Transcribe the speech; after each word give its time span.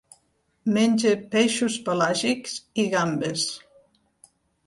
Menja 0.77 1.11
peixos 1.35 1.75
pelàgics 1.89 2.55
i 2.85 2.87
gambes. 2.95 3.47